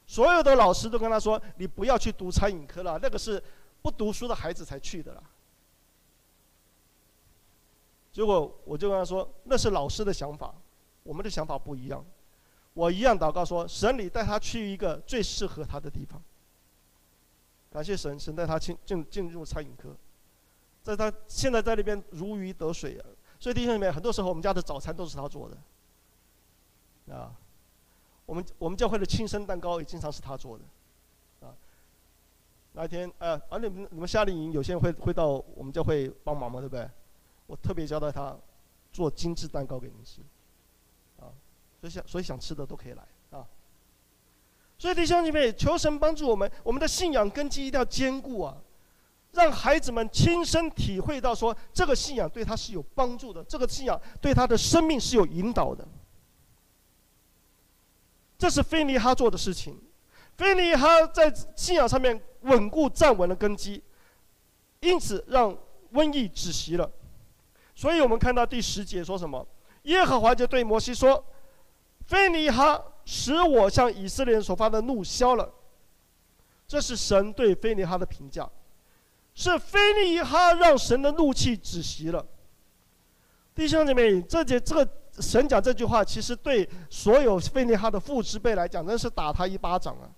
[0.06, 3.42] 所有的老师都跟他说：“你不要去读餐饮科了，那个是
[3.88, 5.22] 不读书的孩子才去的啦。”
[8.12, 10.54] 结果我就跟他说：“那是老师的想法，
[11.02, 12.04] 我们的想法不一样。”
[12.74, 16.20] 我一样祷告说：“神，你带他去一个最适合他的地方。”
[17.72, 19.96] 感谢神，神带他进进进入餐饮科，
[20.82, 23.06] 在他现在在那边如鱼得水啊！
[23.40, 27.32] 所以弟兄姊妹，很多时候我们家的早餐都是他做的，啊，
[28.26, 30.64] 我们我们教会的庆生蛋糕也经常是他做的，
[32.80, 36.88] 那天，呃，啊，你们你们夏令营有些人会会到我们教会帮忙嘛，对不对？
[37.48, 38.36] 我特别交代他
[38.92, 40.20] 做精致蛋糕给你吃，
[41.18, 41.26] 啊，
[41.80, 43.02] 所以想所以想吃的都可以来
[43.36, 43.44] 啊。
[44.78, 48.56] 所以弟兄姐妹，求神帮助我们，我们的信仰根基一定要坚固啊！
[49.32, 55.84] 让孩子们亲身体会到说，这个信仰对他是有帮助的，这个信仰对他的生命是有引导的。
[58.38, 59.76] 这是菲尼哈做的事情。
[60.36, 63.82] 菲尼哈在信仰上面稳固站稳了根基，
[64.80, 65.56] 因此让
[65.92, 66.90] 瘟疫止息了。
[67.74, 69.46] 所以我们看到第十节说什么？
[69.82, 71.24] 耶和华就对摩西说
[72.06, 75.50] ：“腓尼哈。”使我向以色列人所发的怒消了，
[76.66, 78.46] 这是神对非尼哈的评价，
[79.32, 82.26] 是腓尼哈让神的怒气止息了。
[83.54, 84.86] 弟兄姐妹，这节这个
[85.20, 90.12] 神讲这句话，其实对所有非尼哈的父之辈来讲，真是打他一巴掌啊！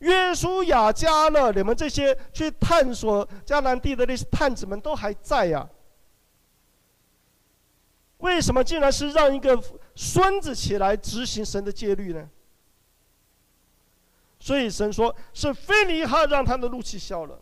[0.00, 5.66] 约书亚、迦勒，你们这些去探索迦南地的那些探子们都还在呀、
[8.18, 9.58] 为什么竟然是让一个
[9.94, 12.28] 孙子起来执行神的戒律呢？
[14.38, 17.40] 所以神说是非尼哈让他的怒气消了。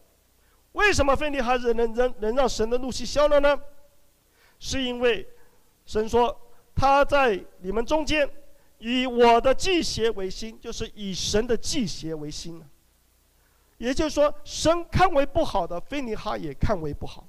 [0.73, 3.61] 为什么非尼哈人能能能让神的怒气消了呢？
[4.61, 5.29] 是因为
[5.87, 6.41] 神说
[6.75, 8.31] 他在你们中间。
[8.79, 12.63] 以我的祭邪为心，就是以神的祭邪为心。
[13.79, 17.27] 也就是说，神看为不好的，菲尼哈也看为不好。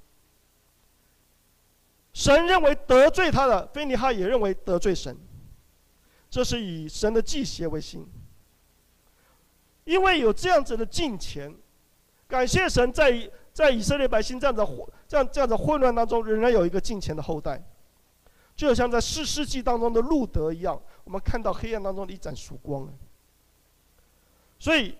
[2.13, 5.17] 神认为得罪他的，菲尼哈也认为得罪神。
[6.29, 8.05] 这是以神的祭邪为心。
[9.85, 11.53] 因为有这样子的敬虔，
[12.27, 14.77] 感谢神在在以色列百姓这样子混
[15.07, 17.61] 这样这样子混乱当中，仍然有一个敬虔的后代。
[18.55, 22.93] 就像在四世纪当中的路德一样，我们看到黑暗当中的一盏曙光。
[24.59, 24.97] 所以，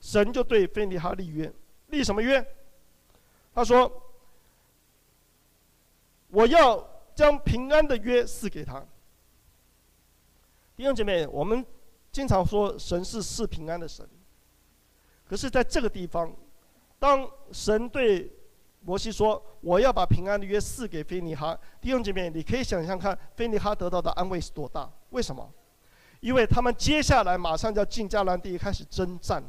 [0.00, 1.52] 神就对菲尼哈立约，
[1.88, 2.44] 立什么约？
[3.54, 4.02] 他说
[6.28, 8.84] ：“我要将平安的约赐给他。”
[10.76, 11.64] 弟兄姐妹，我们
[12.10, 14.08] 经常说神是赐平安的神，
[15.28, 16.34] 可是在这个地方，
[16.98, 18.32] 当神对
[18.84, 24.90] 摩西说：“我要把平安的约赐给非尼哈。”弟兄姐妹，你可以想象看，非尼哈得到的安慰是多大？
[25.10, 25.50] 为什么？
[26.20, 29.42] 因为他们接下来马上就要进迦南地，开始征战，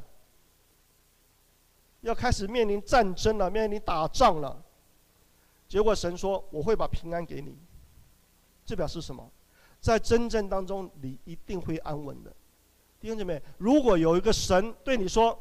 [2.02, 4.64] 要开始面临战争了，面临打仗了。
[5.68, 7.58] 结果神说：“我会把平安给你。”
[8.66, 9.30] 这表示什么？
[9.82, 12.34] 在征战当中，你一定会安稳的。
[13.00, 15.38] 弟兄姐妹，如果有一个神对你说，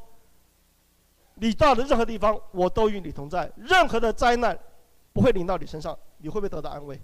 [1.35, 3.51] 你到了任何地方，我都与你同在。
[3.57, 4.59] 任何的灾难
[5.12, 7.01] 不会临到你身上，你会不会得到安慰？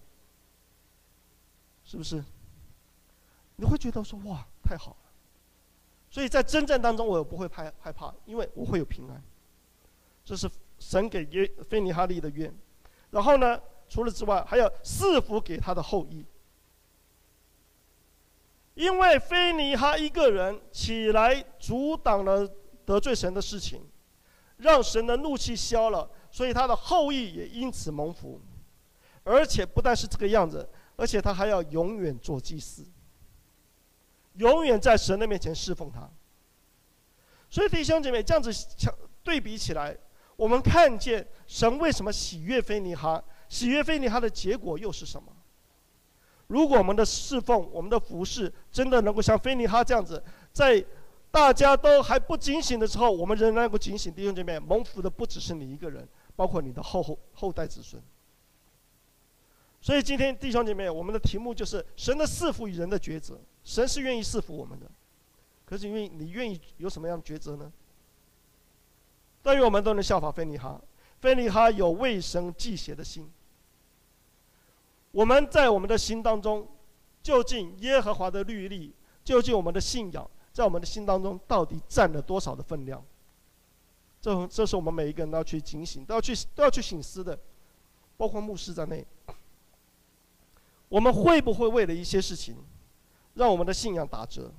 [1.85, 2.23] 是不是？
[3.57, 5.11] 你会觉得说哇，太好了。
[6.09, 9.23] 所以在征战当中，我不会害害怕，因为我会有平安。
[10.25, 12.53] 这是神给约菲尼哈利的约。
[13.11, 16.25] 然后呢，除了之外，还有赐福给他的后裔。
[18.75, 22.49] 因为菲尼哈一个人起来阻挡了
[22.87, 23.85] 得罪神的事情。
[24.61, 28.41] 让神的怒气消了，所以他的后裔也因此蒙福，
[29.25, 32.85] 而且不但是这个样子，而且他还要永远做祭司，
[34.35, 36.09] 永远在神的面前侍奉他。
[37.49, 39.97] 所以弟兄姐妹，这样子相对比起来，
[40.37, 43.23] 我们看见神为什么喜悦非尼哈？
[43.49, 45.33] 喜悦非尼哈的结果又是什么？
[46.47, 50.85] 如果我们的侍奉、我们的服侍真的能够像非尼哈这样子，在
[51.31, 54.13] 大家都还不警醒的时候，我们仍然能够警醒。
[54.13, 58.03] 弟兄姐妹，蒙福的不只是你一个人，包括你的后后后代子孙。
[59.81, 63.39] 所以今天弟兄姐妹，我们的题目就是神的赐福与人的抉择。
[63.63, 64.91] 神是愿意赐福我们的，
[65.65, 67.73] 可是因为你愿意有什么样的抉择呢？
[69.41, 70.81] 但愿我们都能效法非尼哈，
[71.21, 73.31] 非尼哈有为神祭邪的心。
[75.13, 76.69] 我们在我们的心当中，
[77.23, 78.93] 究竟耶和华的律例，
[79.25, 80.29] 究竟我们的信仰。
[80.53, 83.05] 在我们的心当中，到底占了多少的分量？
[84.21, 87.39] 这这是我们每一个人都要去警醒、都要去都要去省思的，
[88.17, 89.07] 包括牧师在内。
[90.89, 92.57] 我们会不会为了一些事情，
[93.35, 94.53] 让我们的信仰打折？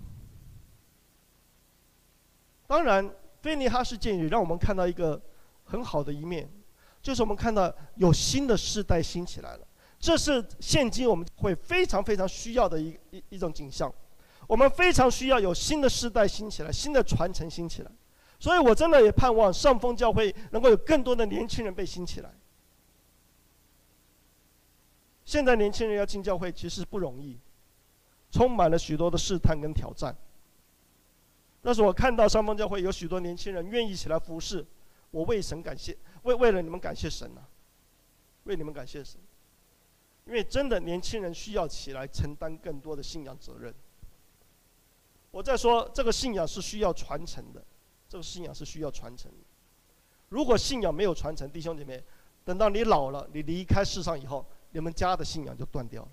[2.65, 5.21] 当然，菲尼哈事件也让我们看到一个
[5.65, 6.49] 很好的一面，
[7.01, 9.67] 就是我们看到有新的世代兴起来了。
[9.99, 13.93] 这是现今我们会非常非常需要的一一一种景象。
[14.52, 17.91] 我们非常需要有新的世代兴起来，新的传承兴起来，
[18.38, 22.34] 所以我真的也盼望上峰教会能够有更多的年轻人被兴起来。
[25.24, 27.38] 现在年轻人要进教会其实不容易，
[28.30, 30.14] 充满了许多的试探跟挑战。
[31.62, 34.66] 但是我看到上峰教会有许多年轻人愿意起来服侍，
[35.12, 37.47] 我为神感谢，为为了你们感谢神呐、啊，
[38.43, 39.18] 为你们感谢神，
[40.26, 43.74] 因为真的年轻人需要起来承担更多的信仰责任。
[45.32, 47.63] 我在说，这个信仰是需要传承的，
[48.07, 49.32] 这个信仰是需要传承。
[50.29, 52.03] 如果信仰没有传承，弟兄姐妹，
[52.43, 56.09] 等到你老了，你离开世上以后，你们家的信仰就断掉了。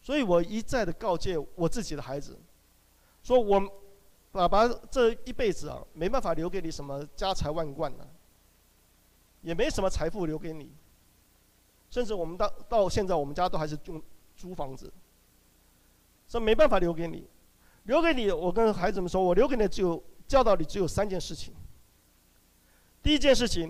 [0.00, 2.38] 所以我一再的告诫我自己的孩子，
[3.22, 3.60] 说我
[4.32, 8.06] 爸爸这一辈子啊，没办法留给你什么家财万贯呢，
[9.42, 10.72] 也没什么财富留给你，
[11.90, 14.02] 甚至我们到到现在，我们家都还是用
[14.36, 14.92] 租房子。
[16.34, 17.28] 这没办法留给你，
[17.84, 18.28] 留给你。
[18.28, 21.54] 我跟孩子们说，我留给你只有教导你只有三件事情。
[23.00, 23.68] 第一件事情，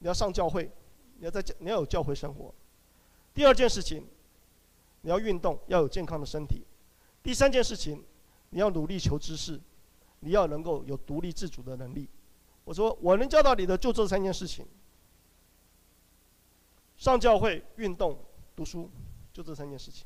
[0.00, 0.68] 你要上教会，
[1.16, 2.52] 你要在教，你要有教会生活。
[3.32, 4.04] 第二件事情，
[5.02, 6.66] 你要运动，要有健康的身体。
[7.22, 8.02] 第三件事情，
[8.50, 9.60] 你要努力求知识，
[10.18, 12.08] 你要能够有独立自主的能力。
[12.64, 14.66] 我说我能教导你的就这三件事情：
[16.96, 18.18] 上教会、运动、
[18.56, 18.90] 读书，
[19.32, 20.04] 就这三件事情。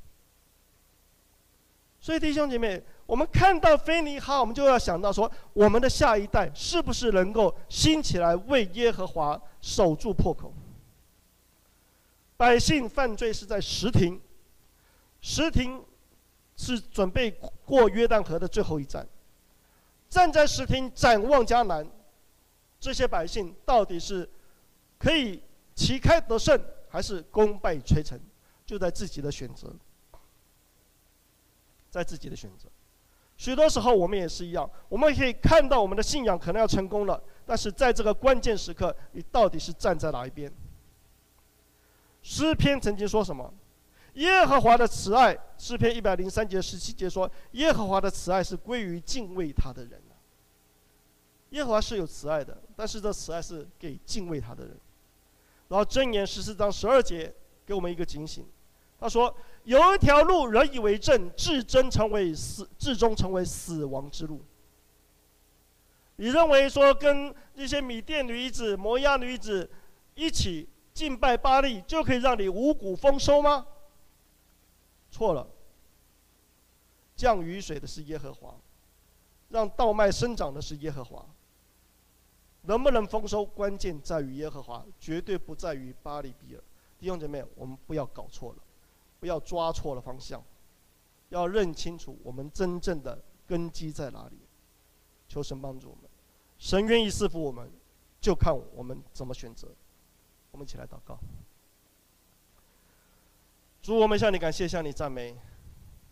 [2.09, 10.51] 所以弟兄姐妹，我们看到腓尼哈，我们就要想到说，我们的下一代是不是能够兴起来为耶和华守住破口？
[12.39, 14.19] 百姓犯罪是在什亭，
[15.21, 15.85] 什亭
[16.57, 17.31] 是准备
[17.67, 19.07] 过约旦河的最后一站。
[20.09, 21.87] 站在什亭展望迦南，
[22.81, 24.27] 这些百姓到底是
[24.99, 25.43] 可以
[25.75, 28.19] 旗开得胜，还是功败垂成？
[28.65, 29.71] 就在自己的选择。
[31.91, 32.69] 在自己的选择，
[33.37, 40.53] 许多时候我们也是一样，我们可以看到我们的信仰可能要成功了，但是在这个关键时刻，你到底是站在哪一边？
[42.23, 43.53] 诗篇曾经说什么？
[44.15, 50.03] 耶和华的慈爱，诗篇一百零三节十七节说，耶和华的慈爱是归于敬畏他的人。
[51.51, 54.77] 耶和华是有慈爱的，但是这慈爱是给敬畏他的人。
[55.69, 57.35] 然后箴言十四章十二节
[57.65, 58.47] 给我们一个警醒。
[59.01, 59.35] 他说
[59.65, 64.43] ：“有一条路，人以为正，至真成为死，至终成为死亡之路。”
[66.21, 69.71] 你认为说跟那些米甸女子、摩押女子
[70.15, 73.67] 一起敬拜巴力，就可以让你五谷丰收吗？
[75.11, 75.49] 错了。
[77.15, 78.55] 降雨水的是耶和华，
[79.49, 81.25] 让稻麦生长的是耶和华。
[82.63, 86.63] 能不能丰收，关键在于耶和华，绝对不在于巴力比尔。
[86.99, 88.59] 弟兄姐妹，我们不要搞错了。
[89.21, 90.43] 不要抓错了方向，
[91.29, 94.39] 要认清楚我们真正的根基在哪里。
[95.29, 96.05] 求神帮助我们，
[96.59, 97.71] 神愿意赐福我们，
[98.21, 99.69] 就看我们怎么选择。
[100.51, 101.19] 我们一起来祷告。
[103.83, 105.37] 主，我们向你感谢，向你赞美。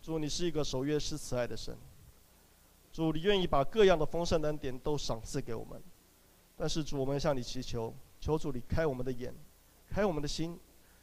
[0.01, 1.75] 主，你是一个守约施慈爱的神。
[2.93, 5.81] 主，你愿意把各样的丰盛的恩典都赏赐给我们。
[6.55, 9.33] 但是主，我们向你祈求，求主你开我们的眼，
[9.89, 10.59] 开我们的心。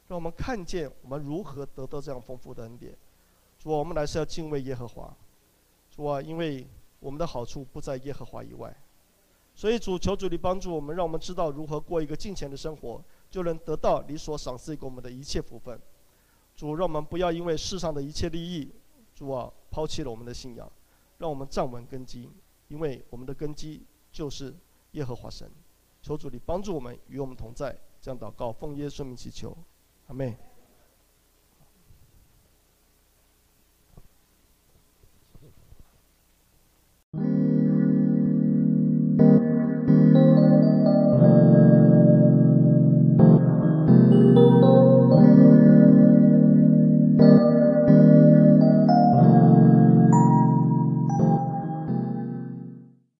[0.07, 2.95] 让我们看见我们如何得到这样丰富的恩典。
[3.57, 5.15] 主啊，我们来是要敬畏耶和华。
[5.89, 6.67] 主啊，因为
[6.99, 8.75] 我们的好处不在耶和华以外，
[9.55, 15.79] 所以主求主你帮助我们，让我们知道如何过一个敬虔的生活，就能得到你所赏赐给我们的一切福分。
[16.55, 18.71] 主，让我们不要因为世上的一切利益，
[19.13, 20.71] 主啊，抛弃了我们的信仰，
[21.17, 22.29] 让我们站稳根基，
[22.67, 24.55] 因为我们的根基就是
[24.91, 25.49] 耶和华神。
[26.01, 27.75] 求主你帮助我们，与我们同在。
[27.99, 29.57] 这样祷告，奉耶稣名祈求。
[30.07, 30.44] 阿妹。